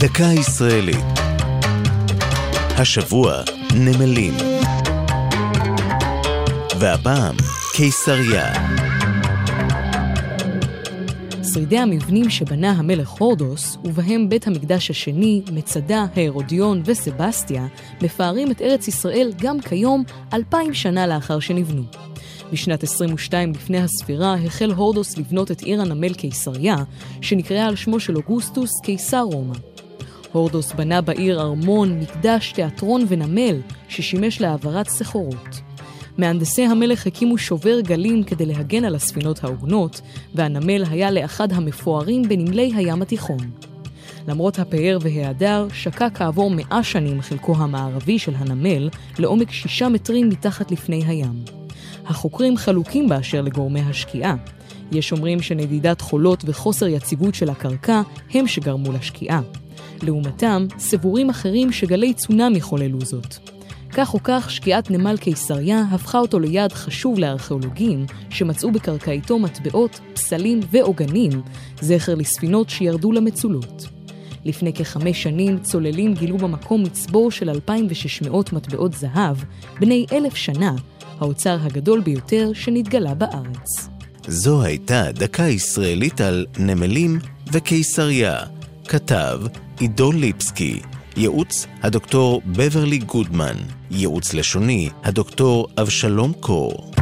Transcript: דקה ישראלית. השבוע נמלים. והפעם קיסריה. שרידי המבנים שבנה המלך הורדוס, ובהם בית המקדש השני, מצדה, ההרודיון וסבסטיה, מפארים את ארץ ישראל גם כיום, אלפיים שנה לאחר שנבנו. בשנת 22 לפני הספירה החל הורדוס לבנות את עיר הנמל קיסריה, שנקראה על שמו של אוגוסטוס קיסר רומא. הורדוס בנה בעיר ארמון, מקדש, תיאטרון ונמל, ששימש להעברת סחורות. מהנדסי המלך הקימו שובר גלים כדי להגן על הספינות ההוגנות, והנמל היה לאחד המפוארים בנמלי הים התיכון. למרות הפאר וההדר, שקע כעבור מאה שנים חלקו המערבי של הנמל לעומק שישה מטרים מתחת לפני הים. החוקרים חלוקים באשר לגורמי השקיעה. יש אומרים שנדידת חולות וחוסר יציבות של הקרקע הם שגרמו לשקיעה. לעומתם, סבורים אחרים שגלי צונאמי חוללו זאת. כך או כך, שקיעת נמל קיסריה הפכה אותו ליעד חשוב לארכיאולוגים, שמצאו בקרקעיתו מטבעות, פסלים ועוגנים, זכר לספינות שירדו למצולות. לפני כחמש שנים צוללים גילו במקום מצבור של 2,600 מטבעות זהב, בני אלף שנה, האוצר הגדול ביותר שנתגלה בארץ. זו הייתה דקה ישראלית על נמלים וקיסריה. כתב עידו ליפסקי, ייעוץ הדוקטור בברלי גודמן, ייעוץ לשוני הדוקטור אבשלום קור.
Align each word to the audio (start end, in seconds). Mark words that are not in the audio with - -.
דקה 0.00 0.24
ישראלית. 0.24 1.04
השבוע 2.76 3.42
נמלים. 3.74 4.34
והפעם 6.80 7.36
קיסריה. 7.76 8.52
שרידי 11.52 11.78
המבנים 11.78 12.30
שבנה 12.30 12.70
המלך 12.70 13.08
הורדוס, 13.08 13.76
ובהם 13.84 14.28
בית 14.28 14.46
המקדש 14.46 14.90
השני, 14.90 15.42
מצדה, 15.52 16.06
ההרודיון 16.16 16.82
וסבסטיה, 16.84 17.66
מפארים 18.02 18.50
את 18.50 18.62
ארץ 18.62 18.88
ישראל 18.88 19.32
גם 19.40 19.60
כיום, 19.60 20.04
אלפיים 20.32 20.74
שנה 20.74 21.06
לאחר 21.06 21.40
שנבנו. 21.40 21.82
בשנת 22.52 22.82
22 22.82 23.52
לפני 23.52 23.78
הספירה 23.78 24.34
החל 24.34 24.70
הורדוס 24.70 25.18
לבנות 25.18 25.50
את 25.50 25.60
עיר 25.60 25.80
הנמל 25.80 26.14
קיסריה, 26.14 26.76
שנקראה 27.20 27.66
על 27.66 27.76
שמו 27.76 28.00
של 28.00 28.16
אוגוסטוס 28.16 28.70
קיסר 28.82 29.20
רומא. 29.22 29.54
הורדוס 30.32 30.72
בנה 30.72 31.00
בעיר 31.00 31.40
ארמון, 31.40 32.00
מקדש, 32.00 32.52
תיאטרון 32.52 33.04
ונמל, 33.08 33.60
ששימש 33.88 34.40
להעברת 34.40 34.88
סחורות. 34.88 35.60
מהנדסי 36.18 36.62
המלך 36.62 37.06
הקימו 37.06 37.38
שובר 37.38 37.80
גלים 37.80 38.24
כדי 38.24 38.46
להגן 38.46 38.84
על 38.84 38.94
הספינות 38.94 39.44
ההוגנות, 39.44 40.00
והנמל 40.34 40.84
היה 40.90 41.10
לאחד 41.10 41.52
המפוארים 41.52 42.22
בנמלי 42.22 42.72
הים 42.76 43.02
התיכון. 43.02 43.50
למרות 44.28 44.58
הפאר 44.58 44.98
וההדר, 45.00 45.66
שקע 45.72 46.08
כעבור 46.14 46.50
מאה 46.50 46.82
שנים 46.82 47.22
חלקו 47.22 47.56
המערבי 47.56 48.18
של 48.18 48.32
הנמל 48.36 48.88
לעומק 49.18 49.50
שישה 49.50 49.88
מטרים 49.88 50.28
מתחת 50.28 50.70
לפני 50.70 51.04
הים. 51.06 51.44
החוקרים 52.06 52.56
חלוקים 52.56 53.08
באשר 53.08 53.40
לגורמי 53.40 53.80
השקיעה. 53.80 54.34
יש 54.92 55.12
אומרים 55.12 55.42
שנדידת 55.42 56.00
חולות 56.00 56.44
וחוסר 56.46 56.86
יציבות 56.86 57.34
של 57.34 57.50
הקרקע 57.50 58.02
הם 58.34 58.46
שגרמו 58.46 58.92
לשקיעה. 58.92 59.40
לעומתם, 60.02 60.66
סבורים 60.78 61.30
אחרים 61.30 61.72
שגלי 61.72 62.14
צונאמי 62.14 62.60
חוללו 62.60 63.00
זאת. 63.00 63.34
כך 63.90 64.14
או 64.14 64.18
כך, 64.24 64.50
שקיעת 64.50 64.90
נמל 64.90 65.16
קיסריה 65.16 65.82
הפכה 65.90 66.18
אותו 66.18 66.38
ליעד 66.38 66.72
חשוב 66.72 67.18
לארכיאולוגים, 67.18 68.06
שמצאו 68.30 68.72
בקרקעיתו 68.72 69.38
מטבעות, 69.38 70.00
פסלים 70.14 70.60
ועוגנים, 70.70 71.30
זכר 71.80 72.14
לספינות 72.14 72.70
שירדו 72.70 73.12
למצולות. 73.12 73.86
לפני 74.44 74.72
כחמש 74.72 75.22
שנים 75.22 75.58
צוללים 75.58 76.14
גילו 76.14 76.38
במקום 76.38 76.82
מצבור 76.82 77.30
של 77.30 77.50
2,600 77.50 78.52
מטבעות 78.52 78.92
זהב, 78.92 79.36
בני 79.80 80.06
אלף 80.12 80.34
שנה, 80.34 80.74
האוצר 81.20 81.58
הגדול 81.62 82.00
ביותר 82.00 82.50
שנתגלה 82.54 83.14
בארץ. 83.14 83.88
זו 84.26 84.62
הייתה 84.62 85.12
דקה 85.12 85.42
ישראלית 85.42 86.20
על 86.20 86.46
נמלים 86.58 87.18
וקיסריה. 87.52 88.36
כתב 88.88 89.40
עידו 89.80 90.12
ליפסקי, 90.12 90.80
ייעוץ 91.16 91.66
הדוקטור 91.82 92.42
בברלי 92.46 92.98
גודמן, 92.98 93.56
ייעוץ 93.90 94.34
לשוני 94.34 94.88
הדוקטור 95.04 95.68
אבשלום 95.80 96.32
קור. 96.32 96.97